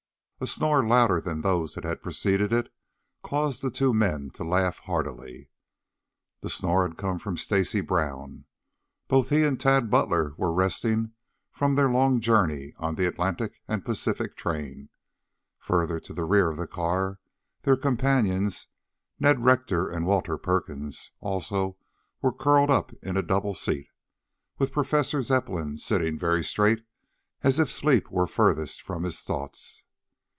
[0.43, 2.73] A snore louder than those that had preceded it,
[3.21, 5.49] caused the two men to laugh heartily.
[6.39, 8.45] The snore had come from Stacy Brown.
[9.07, 11.11] Both he and Tad Butler were resting
[11.51, 14.89] from their long journey on the Atlantic and Pacific train.
[15.59, 17.19] Further to the rear of the car,
[17.61, 18.65] their companions,
[19.19, 21.77] Ned Rector and Walter Perkins, also
[22.19, 23.89] were curled up in a double seat,
[24.57, 26.83] with Professor Zepplin sitting very straight
[27.43, 29.83] as if sleep were furthest from his thoughts.